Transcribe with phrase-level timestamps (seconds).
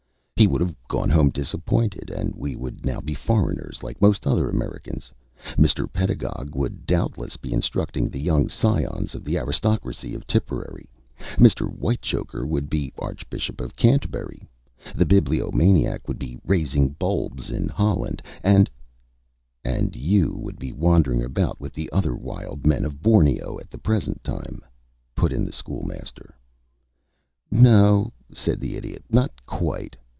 [0.35, 4.49] "He would have gone home disappointed, and we would now be foreigners, like most other
[4.49, 5.11] Americans.
[5.55, 5.87] Mr.
[5.89, 10.89] Pedagog would doubtless be instructing the young scions of the aristocracy of Tipperary,
[11.37, 11.67] Mr.
[11.71, 14.49] Whitechoker would be Archbishop of Canterbury,
[14.95, 18.67] the Bibliomaniac would be raising bulbs in Holland, and"
[19.63, 21.91] [Illustration: "THE BIBLIOMANIAC WOULD BE RAISING BULBS"] "And you would be wandering about with the
[21.91, 24.63] other wild men of Borneo at the present time,"
[25.13, 26.35] put in the School Master.
[27.51, 29.03] "No," said the Idiot.
[29.07, 29.95] "Not quite.